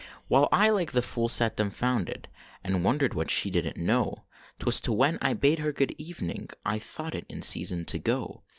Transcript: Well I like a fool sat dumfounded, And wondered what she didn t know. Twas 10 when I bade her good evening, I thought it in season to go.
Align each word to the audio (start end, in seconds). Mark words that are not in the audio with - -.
Well 0.27 0.49
I 0.51 0.71
like 0.71 0.95
a 0.95 1.01
fool 1.03 1.29
sat 1.29 1.57
dumfounded, 1.57 2.27
And 2.65 2.83
wondered 2.83 3.13
what 3.13 3.29
she 3.29 3.51
didn 3.51 3.73
t 3.75 3.81
know. 3.81 4.25
Twas 4.57 4.79
10 4.79 4.95
when 4.97 5.19
I 5.21 5.33
bade 5.35 5.59
her 5.59 5.71
good 5.71 5.93
evening, 5.99 6.49
I 6.65 6.79
thought 6.79 7.13
it 7.13 7.27
in 7.29 7.43
season 7.43 7.85
to 7.85 7.99
go. 7.99 8.41